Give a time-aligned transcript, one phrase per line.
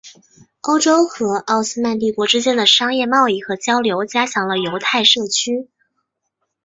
[0.61, 5.69] 欧洲和奥斯曼帝国之间的商业贸易和交流加强了犹太社区。